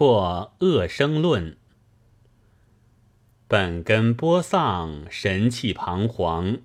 [0.00, 1.58] 破恶生论。
[3.46, 6.60] 本根播丧，神气彷徨。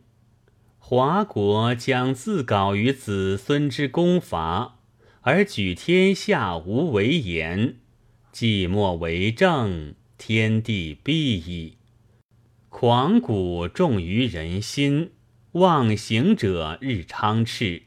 [0.79, 4.77] 华国将自搞于子孙之功伐，
[5.19, 7.75] 而举天下无为言，
[8.31, 11.75] 寂寞为政，天地必矣。
[12.69, 15.11] 狂骨重于人心，
[15.51, 17.81] 妄行者日昌炽，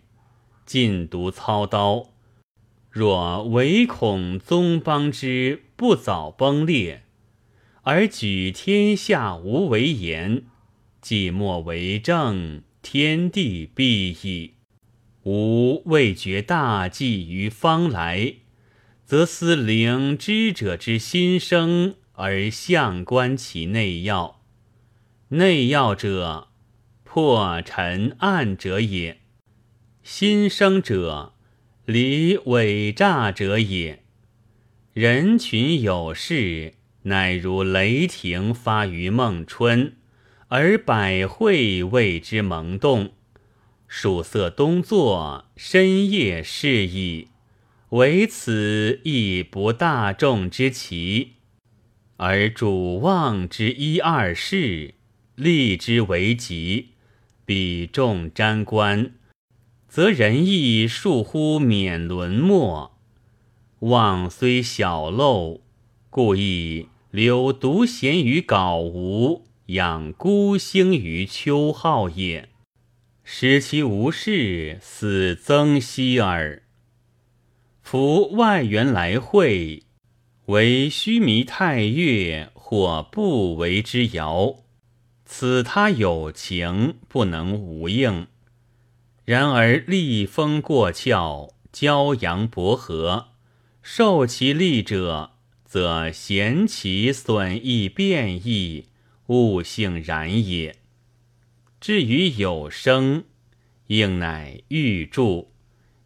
[0.66, 2.10] 尽独操刀。
[2.90, 7.02] 若唯恐宗邦之不早崩裂，
[7.82, 10.44] 而举天下无为言，
[11.00, 14.54] 既莫为政，天地必矣。
[15.24, 18.36] 吾未觉大计于方来，
[19.04, 24.40] 则思灵知者之心生，而相观其内要。
[25.28, 26.48] 内要者，
[27.04, 29.16] 破尘暗者也；
[30.02, 31.34] 心生者。
[31.90, 34.00] 离伪诈者也。
[34.92, 36.74] 人群有事，
[37.04, 39.94] 乃如雷霆发于孟春，
[40.48, 43.12] 而百会为之萌动。
[43.86, 47.28] 曙色东作，深夜是矣。
[47.88, 51.36] 唯此亦不大众之奇，
[52.18, 54.92] 而主望之一二事，
[55.36, 56.88] 立之为吉，
[57.46, 59.12] 比众瞻观。
[59.88, 62.92] 则仁义数乎免沦没，
[63.80, 65.60] 望虽小陋，
[66.10, 72.50] 故亦留独贤于杲吴，养孤星于丘浩也。
[73.24, 76.62] 使其无事，死曾息耳。
[77.82, 79.82] 夫外援来会，
[80.46, 84.56] 为须弥太岳或不为之遥，
[85.24, 88.26] 此他有情，不能无应。
[89.28, 93.26] 然而立风过峭，骄阳薄荷，
[93.82, 95.32] 受其利者，
[95.66, 98.86] 则贤其损益变异，
[99.26, 100.76] 物性然也。
[101.78, 103.24] 至于有生，
[103.88, 105.52] 应乃欲助，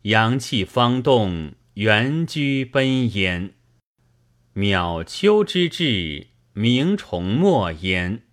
[0.02, 3.54] 阳气方动，原居奔焉。
[4.52, 8.24] 渺丘之至，鸣虫莫焉。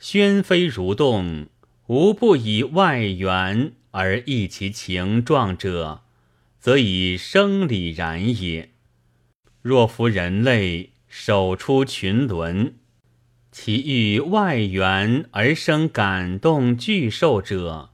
[0.00, 1.46] 宣飞如动，
[1.86, 3.75] 无不以外援。
[3.96, 6.02] 而异其情状者，
[6.60, 8.74] 则以生理然也。
[9.62, 12.74] 若夫人类守出群伦，
[13.50, 17.88] 其欲外援而生感动巨兽者，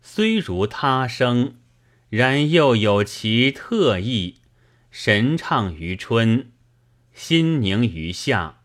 [0.00, 1.56] 虽如他生，
[2.08, 4.36] 然又有其特异。
[4.92, 6.52] 神畅于春，
[7.12, 8.60] 心宁于夏，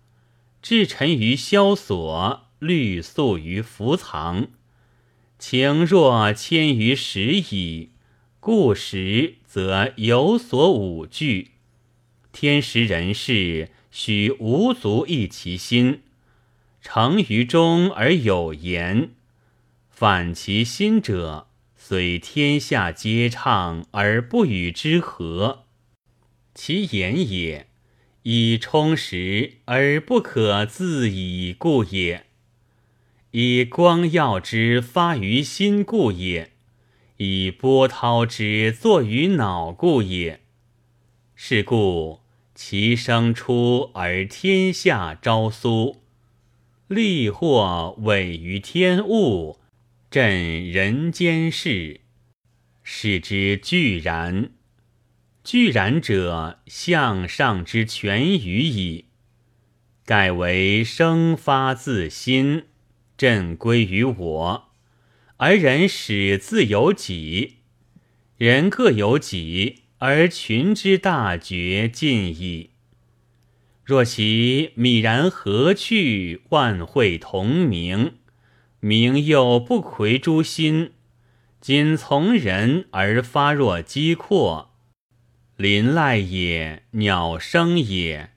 [0.61, 4.49] 志沉于萧索，虑素于伏藏。
[5.47, 7.91] 情若迁于时矣，
[8.39, 11.51] 故时则有所五惧。
[12.31, 16.01] 天时人事，须无足益其心。
[16.81, 19.11] 成于中而有言，
[19.87, 21.45] 反其心者，
[21.77, 25.65] 虽天下皆畅而不与之和。
[26.55, 27.67] 其言也，
[28.23, 32.25] 以充实而不可自已故也。
[33.37, 36.53] 以光耀之发于心故也，
[37.17, 40.39] 以波涛之作于脑故也。
[41.35, 42.21] 是故
[42.53, 46.01] 其生出而天下昭苏，
[46.87, 49.59] 利或委于天物，
[50.09, 51.99] 振人间事，
[52.83, 54.51] 使之俱然。
[55.43, 59.07] 俱然者，向上之全于矣。
[60.05, 62.67] 盖为生发自心。
[63.17, 64.69] 朕归于我，
[65.37, 67.55] 而人始自有己；
[68.37, 72.71] 人各有己，而群之大绝尽矣。
[73.85, 76.41] 若其泯然何去？
[76.49, 78.15] 万会同名，
[78.79, 80.91] 名又不魁诸心，
[81.61, 84.73] 仅从人而发若机阔，
[85.55, 88.31] 林籁也，鸟声也，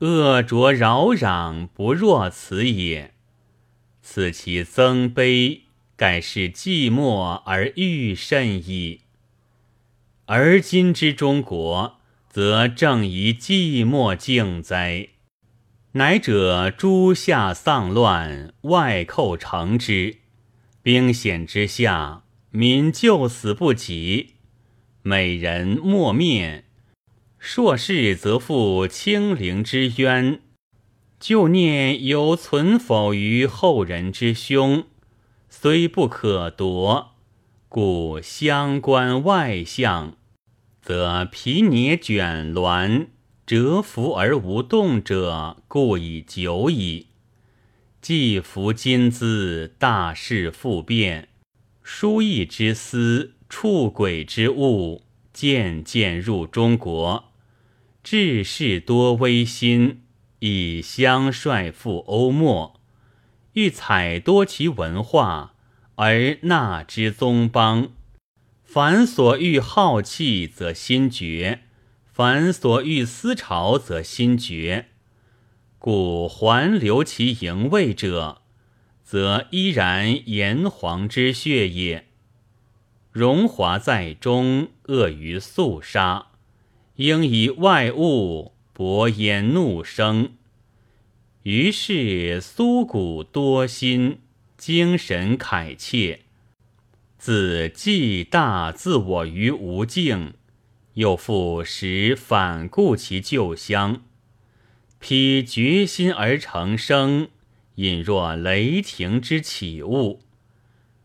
[0.00, 3.14] 恶浊扰攘，不若此也。
[4.02, 5.62] 此其增悲，
[5.96, 9.00] 盖是寂寞而欲甚矣。
[10.26, 15.08] 而今之中国，则正宜寂寞静哉。
[15.92, 20.16] 乃者诸夏丧乱，外寇成之，
[20.82, 24.34] 兵险之下，民救死不及，
[25.02, 26.64] 美人莫灭，
[27.38, 30.40] 硕士则负清灵之冤。
[31.22, 34.86] 旧念犹存否于后人之胸，
[35.48, 37.12] 虽不可夺，
[37.68, 40.16] 故相关外相，
[40.80, 43.06] 则皮涅卷挛，
[43.46, 47.06] 蛰伏而无动者，故已久矣。
[48.00, 51.28] 既服今兹，大事复变，
[51.84, 55.02] 书意之思，触轨之物，
[55.32, 57.26] 渐渐入中国。
[58.02, 60.02] 志士多微心，
[60.44, 62.80] 以相率赴欧莫，
[63.52, 65.54] 欲采多其文化，
[65.94, 67.90] 而纳之宗邦。
[68.64, 71.60] 凡所欲好气，则心绝。
[72.10, 74.88] 凡所欲思潮，则心绝。
[75.78, 78.42] 故还留其营卫者，
[79.04, 82.08] 则依然炎黄之血也。
[83.12, 86.26] 荣华在中，恶于肃杀，
[86.96, 90.32] 应以外物伯焉怒生。
[91.42, 94.18] 于是苏谷多心，
[94.56, 96.20] 精神慨切，
[97.18, 100.34] 自既大自我于无境。
[100.94, 104.02] 又复使反顾其旧乡，
[105.00, 107.28] 披决心而成声，
[107.76, 110.20] 隐若雷霆之起物。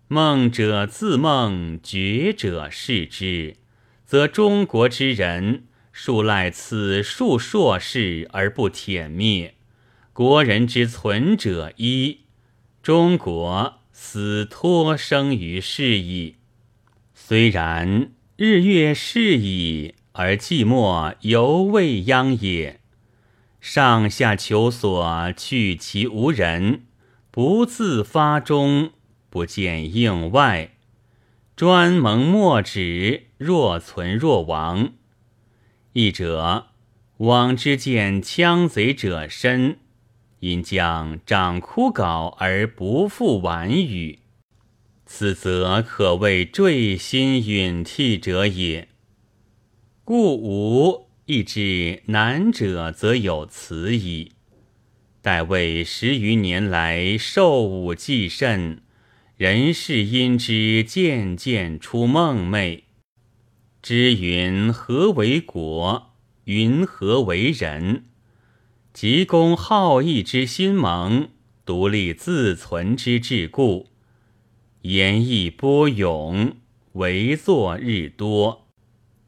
[0.10, 3.56] 梦者自梦，觉者视之，
[4.06, 5.64] 则中国之人
[6.00, 9.56] 数赖此数硕士而不殄灭，
[10.14, 12.20] 国人之存者一，
[12.84, 16.36] 中国死托生于世矣。
[17.16, 18.12] 虽然。
[18.36, 22.80] 日月逝矣，而寂寞犹未央也。
[23.60, 26.84] 上下求索，去其无人，
[27.32, 28.92] 不自发中，
[29.32, 30.76] 不见应外。
[31.56, 34.92] 专蒙墨纸，若存若亡。
[36.00, 36.68] 一者，
[37.18, 39.80] 往之见羌贼者深，
[40.42, 44.20] 因将长枯槁而不复晚语。
[45.08, 48.90] 此则可谓坠心陨涕者也。
[50.04, 54.34] 故吾亦知难者，则有此矣。
[55.24, 58.84] 待为十余年来受武既甚，
[59.36, 62.84] 人事因之渐渐出梦寐。
[63.82, 66.12] 知云何为国？
[66.46, 68.06] 云何为人？
[68.92, 71.30] 急公好义之心萌，
[71.66, 73.88] 独立自存之志故。
[74.82, 76.58] 言意波涌，
[76.94, 78.68] 为作日多。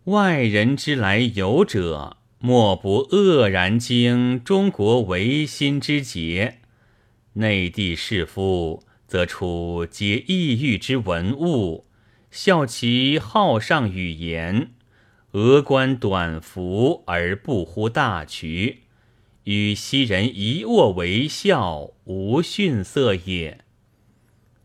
[0.05, 6.55] 外人之来游者，莫不愕然惊中国维新之节；
[7.33, 11.85] 内地士夫，则处皆异域之文物，
[12.31, 14.71] 笑其好上语言，
[15.31, 18.83] 峨冠短服而不乎大局，
[19.45, 23.65] 与昔人一握为笑，无逊色也。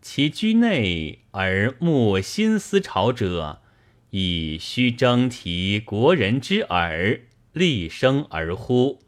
[0.03, 3.63] 其居内而慕新思潮者，
[4.11, 7.21] 以虚征提国人之耳，
[7.53, 9.01] 立生而呼。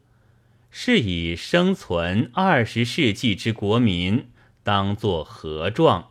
[0.71, 4.27] 是以生存二十世纪之国民，
[4.63, 6.09] 当作何状？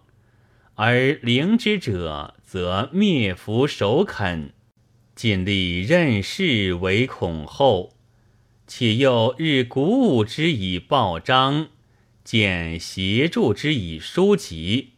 [0.78, 4.52] 而灵之者，则灭服首肯，
[5.14, 7.96] 尽力任事为恐后，
[8.66, 11.68] 且又日鼓舞之以报章。
[12.22, 14.94] 见协助之以书籍，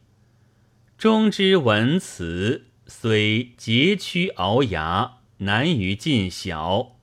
[0.97, 6.97] 中之文辞虽佶屈聱牙，难于尽晓，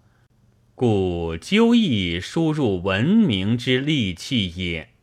[0.74, 4.95] 故究亦输入文明之利器也。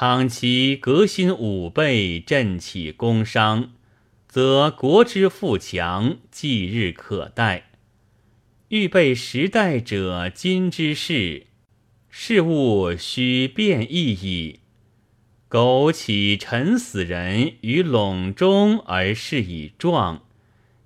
[0.00, 3.72] 倘其革新武备，振起工商，
[4.28, 7.70] 则国之富强，即日可待。
[8.68, 11.48] 预备时代者，今之事。
[12.08, 14.60] 事物须变异矣。
[15.48, 20.22] 苟起沉死人于笼中而事以壮，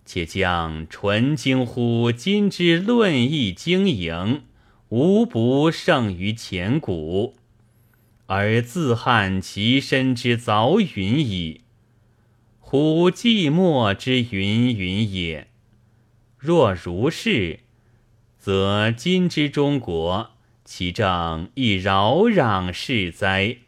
[0.07, 4.45] 且将纯经乎今之论义经营，
[4.89, 7.35] 无不胜于前古，
[8.35, 11.61] 而自憾其身之凿云矣。
[12.59, 15.49] 乎寂寞之云云也。
[16.39, 17.61] 若如是，
[18.39, 20.31] 则今之中国。
[20.65, 23.59] 其政亦扰攘是哉？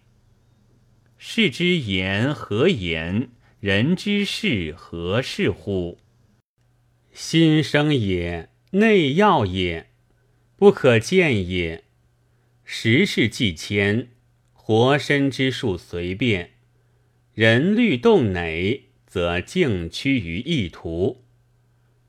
[1.19, 3.29] 是之言何言？
[3.61, 5.99] 人之事何事乎？
[7.13, 9.91] 心生也，内要也，
[10.57, 11.85] 不可见也。
[12.65, 14.09] 时事既迁，
[14.67, 16.53] 活身之术随变，
[17.35, 21.23] 人律动馁，则静趋于意图。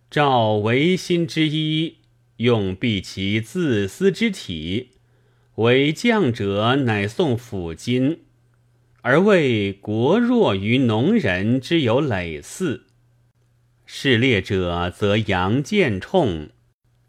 [0.10, 1.98] 照唯心之一。
[2.38, 4.92] 用避其自私之体，
[5.56, 8.20] 为将者乃送抚金，
[9.02, 12.84] 而为国弱于农人之有累似；
[13.86, 16.50] 势烈者则扬剑冲，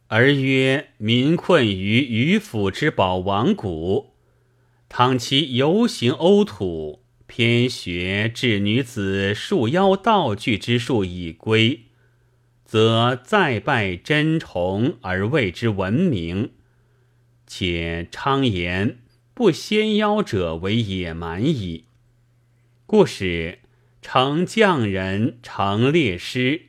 [0.08, 4.15] 而曰民困于渔府之宝王谷，
[4.98, 11.82] 倘其游行欧土，偏学至女子束腰道具之术已归，
[12.64, 16.52] 则再拜真崇而谓之闻名。
[17.46, 19.00] 且昌言
[19.34, 21.84] 不先腰者为野蛮矣。
[22.86, 23.58] 故使
[24.00, 26.68] 成匠人、成列师、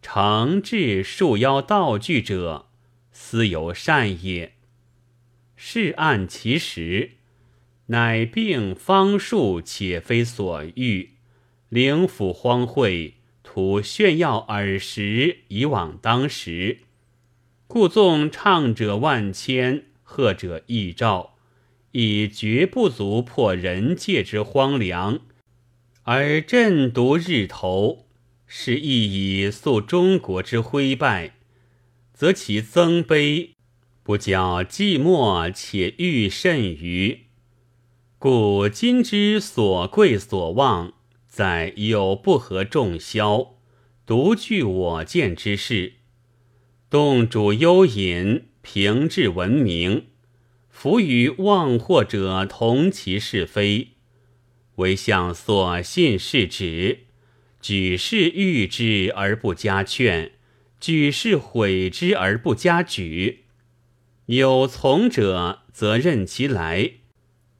[0.00, 2.68] 成制束腰道具者，
[3.12, 4.54] 斯有善也。
[5.54, 7.10] 是按其实，
[7.86, 11.10] 乃病方术，且非所欲。
[11.68, 13.12] 灵府荒秽，
[13.42, 16.78] 图炫耀耳时，以往当时。
[17.68, 21.34] 故纵唱者万千，贺者亿兆，
[21.92, 25.20] 以绝不足破人界之荒凉。
[26.02, 28.06] 而朕独日头，
[28.46, 31.34] 是亦以诉中国之灰败，
[32.12, 33.50] 则其增悲
[34.04, 37.25] 不较寂寞，且愈甚于。
[38.18, 40.94] 故今之所贵所望，
[41.28, 43.56] 在有不合众消，
[44.06, 45.92] 独具我见之事，
[46.88, 50.06] 动主幽隐，平治文明，
[50.70, 53.88] 弗与妄惑者同其是非。
[54.76, 57.00] 唯向所信是止，
[57.60, 60.32] 举世誉之而不加劝，
[60.80, 63.44] 举世毁之而不加举。
[64.26, 67.00] 有从者，则任其来；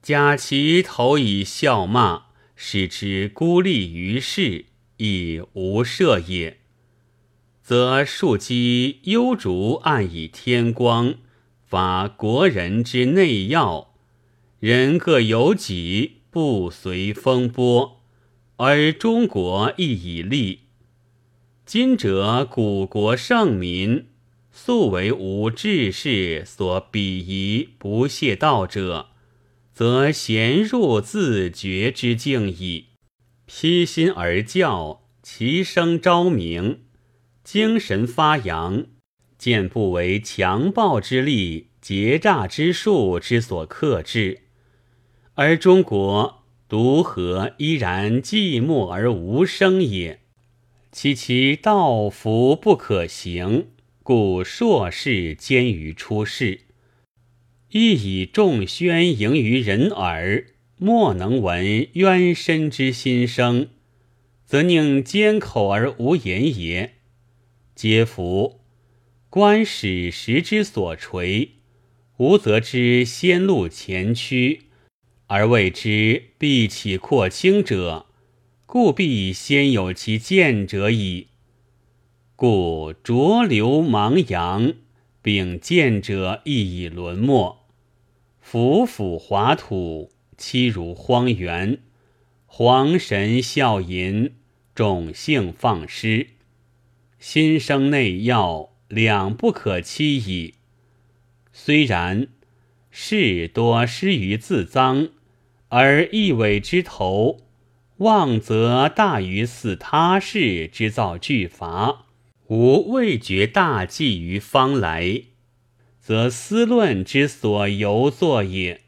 [0.07, 4.67] 假其投以笑骂，使之孤立于世，
[4.99, 6.59] 亦无赦也。
[7.61, 11.17] 则庶几幽竹暗以天光，
[11.65, 13.95] 发国人之内要，
[14.61, 16.19] 人各有己。
[16.31, 18.01] 不随风波，
[18.59, 20.61] 而中国亦以立。
[21.65, 24.07] 今者古国圣民，
[24.53, 29.09] 素为无志士所鄙夷不屑道者，
[29.77, 32.87] 则贤入自觉之境矣。
[33.45, 36.85] 披心而教，其声昭明，
[37.45, 38.87] 精神发扬，
[39.37, 44.45] 见不为强暴之力、劫诈之术之所克制。
[45.35, 50.21] 而中国独何依然寂寞而无声也？
[50.91, 53.67] 其其道福不可行，
[54.03, 56.61] 故硕士兼于出世，
[57.71, 60.47] 亦以众宣盈于人耳，
[60.79, 63.69] 莫能闻冤深之心声，
[64.45, 66.95] 则宁缄口而无言也。
[67.75, 68.61] 皆夫
[69.29, 71.51] 观使时之所垂，
[72.19, 74.63] 吾则知先路前驱。
[75.27, 78.07] 而谓之必起扩清者，
[78.65, 81.27] 故必先有其见者矣。
[82.37, 84.75] 故浊流茫洋，
[85.27, 87.67] 并见者亦已沦没。
[88.39, 91.81] 浮腐华土，欺如荒原。
[92.47, 94.35] 皇神笑吟，
[94.73, 96.29] 种姓放失。
[97.19, 100.55] 心生内要，两不可欺矣。
[101.53, 102.29] 虽然，
[102.93, 105.11] 事多失于自臧。
[105.71, 107.41] 而一尾之头，
[107.97, 112.06] 望则大于似他事之造巨伐，
[112.49, 115.23] 吾未觉大计于方来，
[116.01, 118.86] 则思论之所由作也。